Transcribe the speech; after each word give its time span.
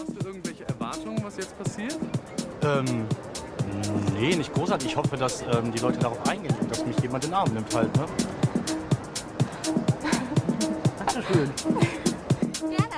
Hast 0.00 0.08
du 0.22 0.26
irgendwelche 0.26 0.66
Erwartungen, 0.66 1.22
was 1.22 1.36
jetzt 1.36 1.56
passiert? 1.58 1.98
Ähm, 2.62 3.06
nee, 4.18 4.34
nicht 4.34 4.52
großartig. 4.54 4.88
Ich 4.88 4.96
hoffe, 4.96 5.16
dass 5.16 5.42
ähm, 5.42 5.70
die 5.72 5.78
Leute 5.78 5.98
darauf 5.98 6.18
eingehen 6.28 6.54
und 6.60 6.70
dass 6.70 6.84
mich 6.86 6.98
jemand 7.00 7.24
in 7.24 7.30
den 7.30 7.34
Arm 7.34 7.52
nimmt 7.52 7.74
halt, 7.74 7.94
ne? 7.96 8.04
Dankeschön. 10.98 11.50
Gerne. 12.70 12.90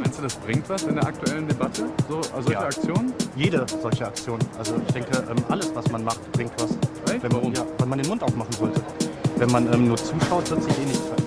Meinst 0.00 0.18
du, 0.18 0.22
das 0.22 0.34
bringt 0.36 0.68
was 0.68 0.82
in 0.84 0.94
der 0.94 1.06
aktuellen 1.06 1.46
Debatte? 1.48 1.88
So, 2.08 2.16
also 2.16 2.32
solche 2.34 2.52
Ja. 2.52 2.60
Aktionen? 2.62 3.12
Jede 3.36 3.66
solche 3.82 4.06
Aktion. 4.06 4.38
Also 4.58 4.74
ich 4.86 4.94
denke, 4.94 5.18
ähm, 5.30 5.36
alles, 5.48 5.74
was 5.74 5.88
man 5.90 6.04
macht, 6.04 6.32
bringt 6.32 6.52
was. 6.60 6.70
Echt? 7.12 7.22
Wenn 7.22 7.32
man, 7.32 7.40
Warum? 7.40 7.54
ja, 7.54 7.62
weil 7.78 7.86
man 7.86 7.98
den 7.98 8.08
Mund 8.08 8.22
aufmachen 8.22 8.52
sollte. 8.52 8.80
Wenn 9.36 9.50
man 9.52 9.72
ähm, 9.72 9.88
nur 9.88 9.96
zuschaut, 9.96 10.48
wird 10.50 10.62
sich 10.62 10.78
eh 10.78 10.84
nichts 10.84 10.98
verändern. 11.04 11.25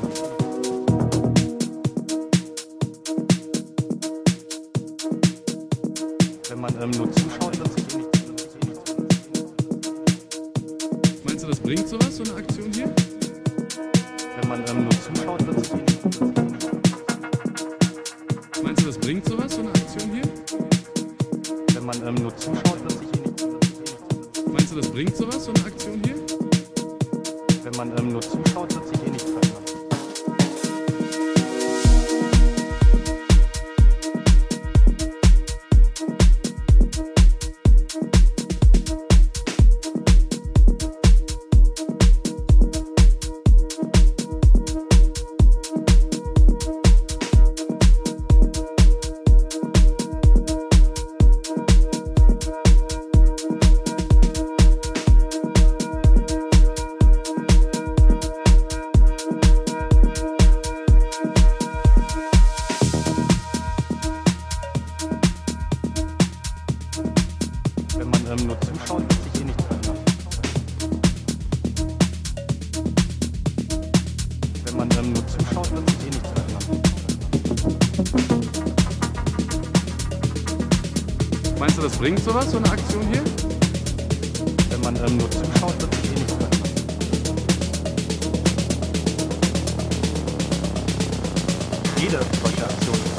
I'm 6.82 6.92
not 6.92 7.19
Meinst 81.60 81.78
du, 81.78 81.82
das 81.82 81.98
bringt 81.98 82.24
sowas, 82.24 82.50
so 82.52 82.58
eine 82.58 82.72
Aktion 82.72 83.06
hier? 83.12 83.22
Wenn 84.70 84.80
man 84.80 84.96
ähm, 84.96 85.18
nur 85.18 85.30
zuschaut, 85.30 85.74
wird 85.82 85.94
sich 85.94 86.06
eh 86.06 86.14
nichts 86.14 86.32
verändern. 86.32 86.60
Jede 91.98 92.20
solche 92.42 92.64
Aktion 92.64 92.96
ist 92.96 93.19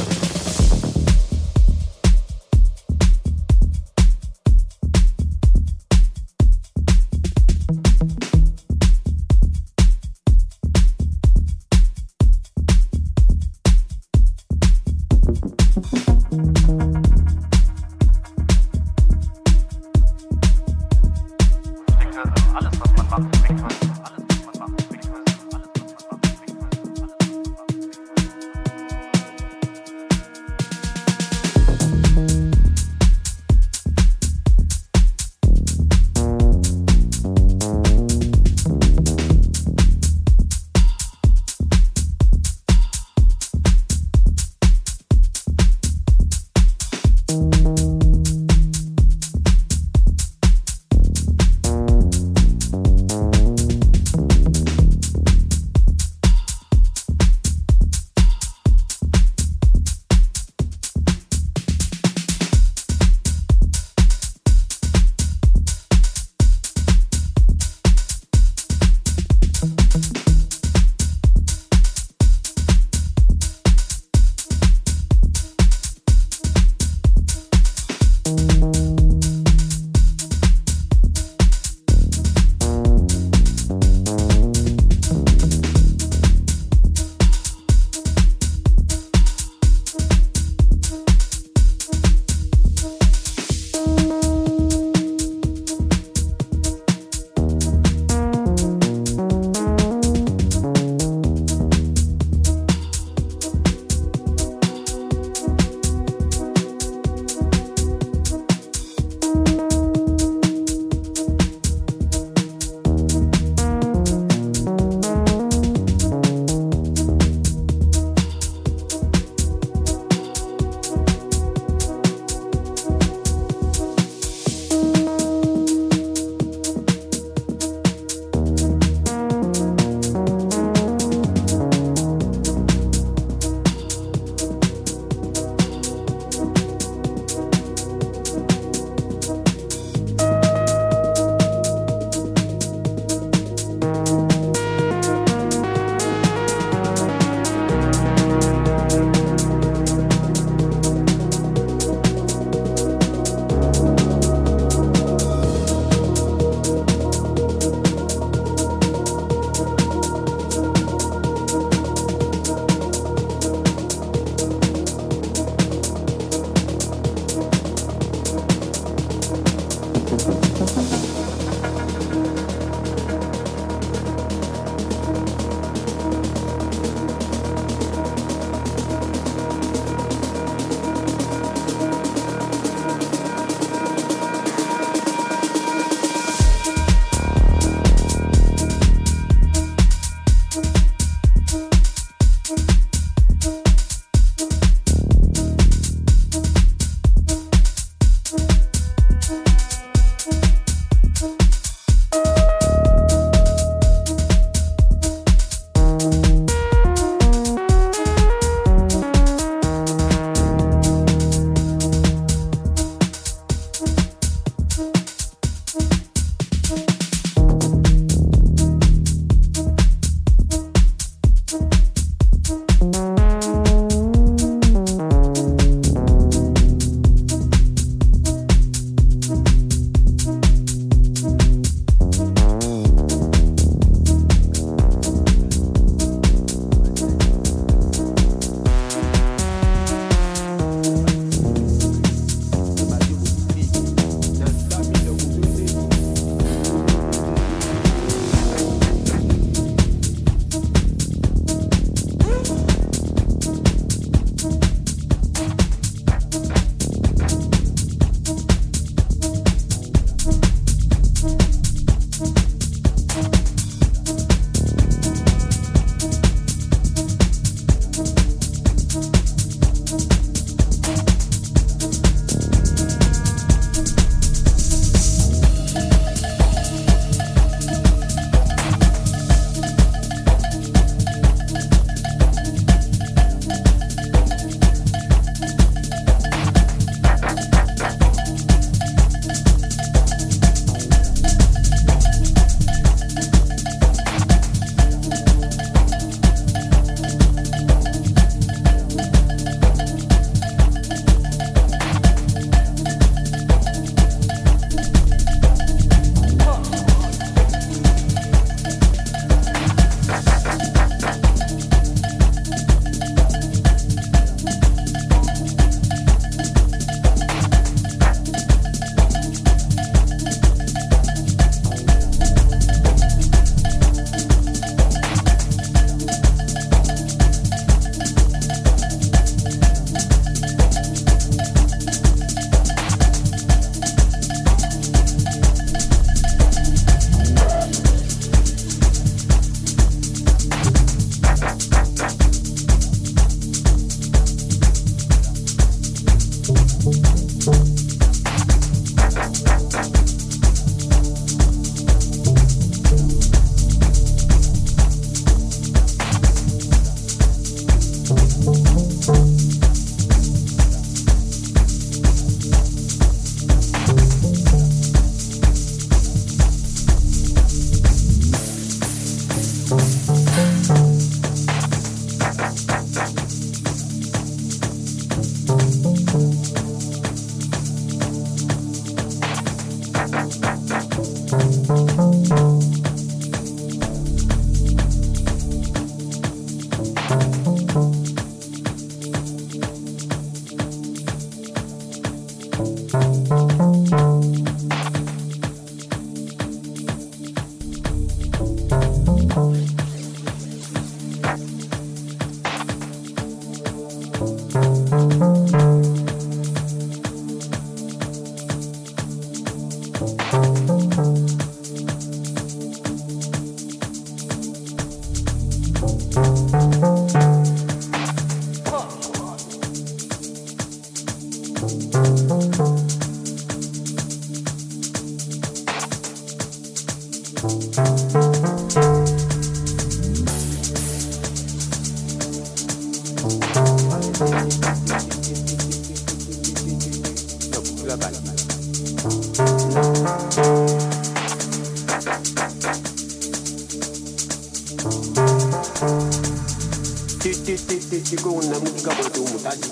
bangi 449.51 449.71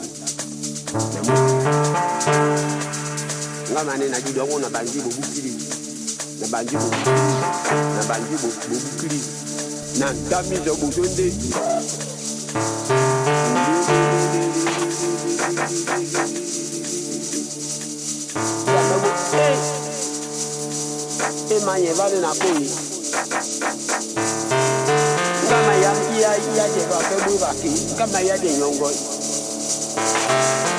ngamane 3.71 4.05
najidi 4.13 4.41
ọnwụ 4.45 4.57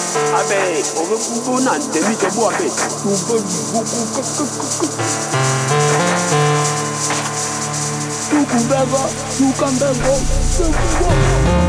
Abe, 0.09 0.83
ove 0.95 1.15
koukou 1.17 1.59
nan, 1.59 1.81
temi 1.91 2.15
te 2.15 2.27
bo 2.35 2.47
abe. 2.49 2.69
Koukou, 3.03 3.41
koukou, 3.71 4.05
koukou, 4.13 4.45
koukou. 4.57 4.89
Koukou 8.29 8.63
bego, 8.69 9.01
koukou 9.37 9.71
bego, 9.79 10.13
koukou 10.57 11.09
bego. 11.09 11.68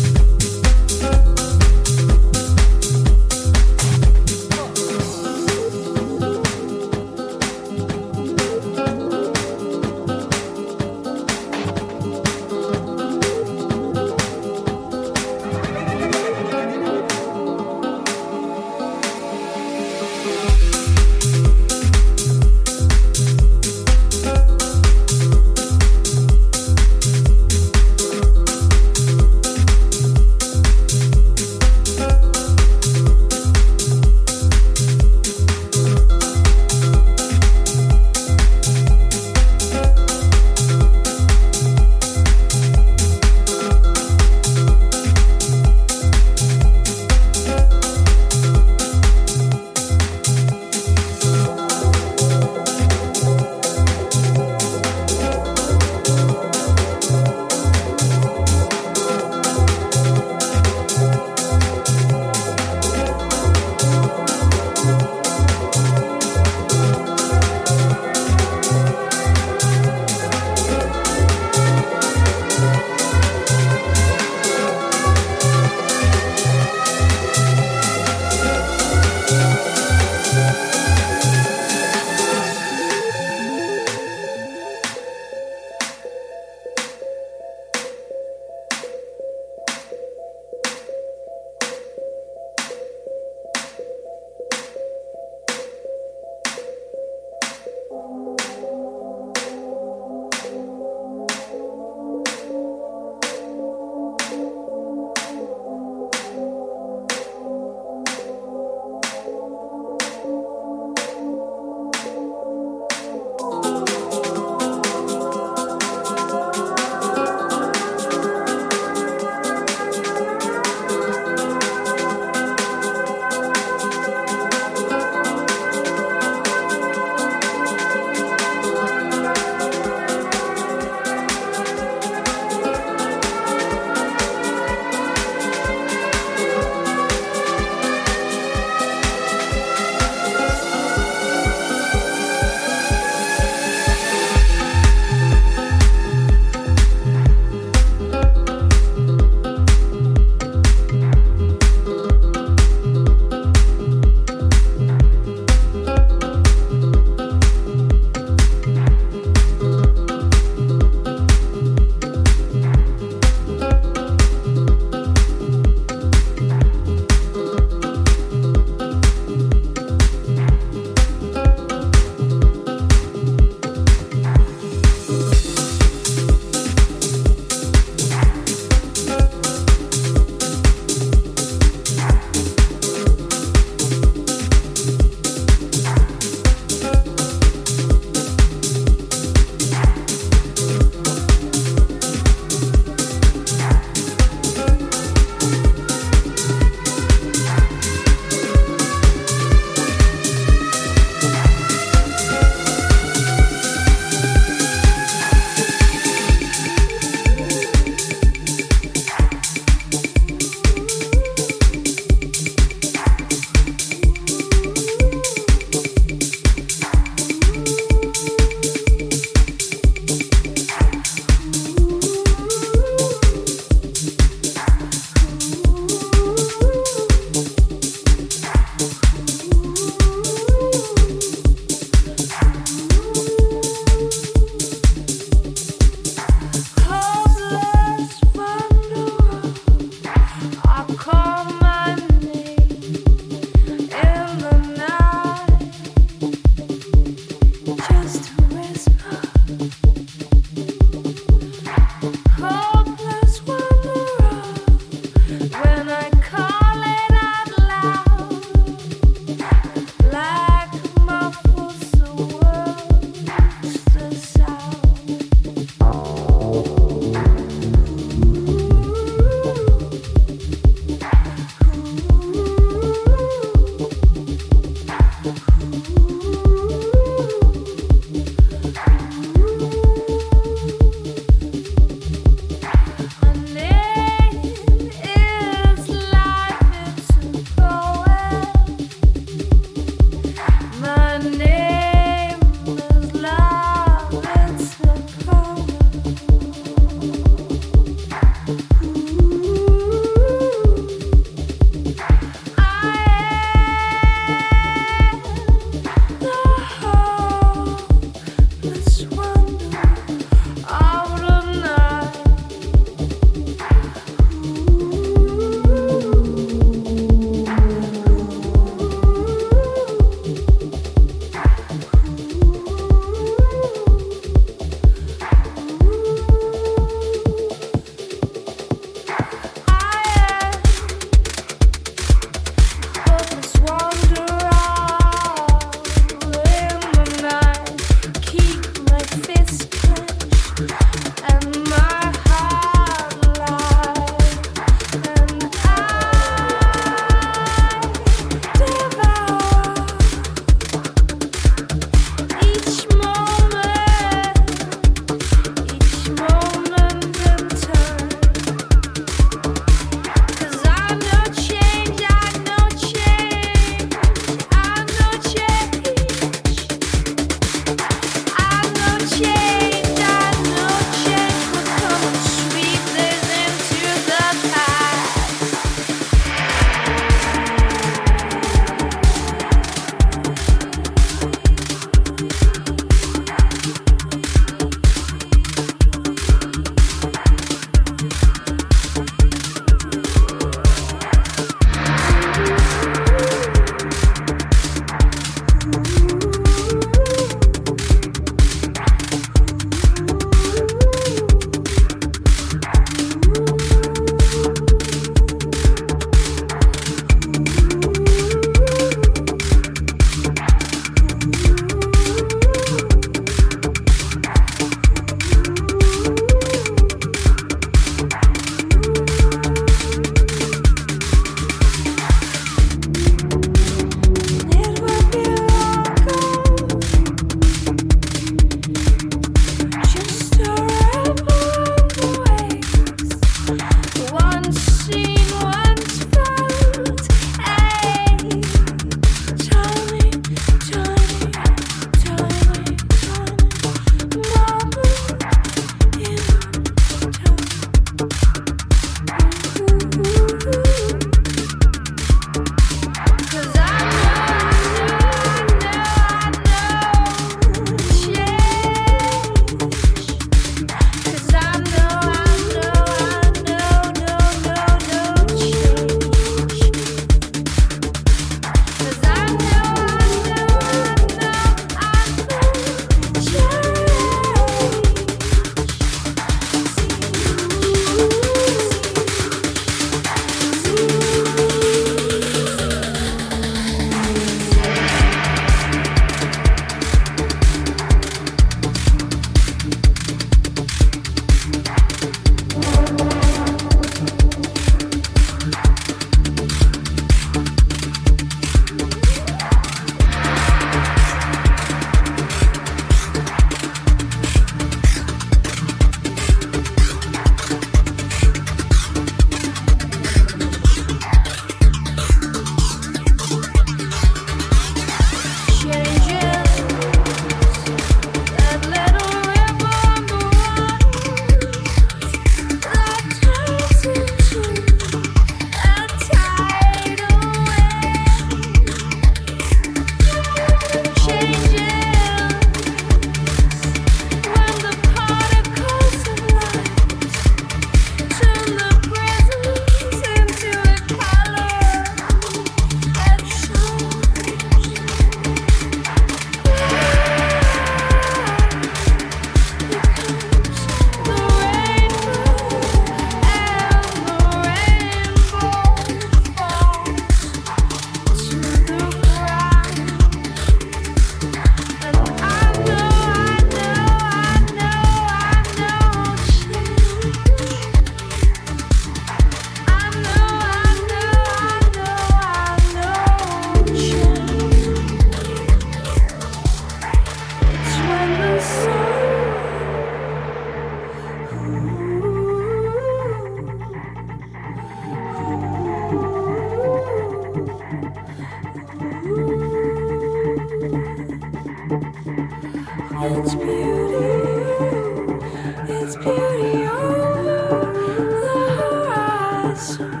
Thanks. 599.61 600.00